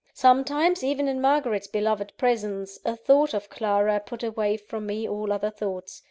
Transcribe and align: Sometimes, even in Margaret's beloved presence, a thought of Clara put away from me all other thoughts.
Sometimes, 0.15 0.83
even 0.83 1.07
in 1.07 1.21
Margaret's 1.21 1.67
beloved 1.67 2.17
presence, 2.17 2.79
a 2.83 2.95
thought 2.95 3.35
of 3.35 3.51
Clara 3.51 3.99
put 4.03 4.23
away 4.23 4.57
from 4.57 4.87
me 4.87 5.07
all 5.07 5.31
other 5.31 5.51
thoughts. 5.51 5.99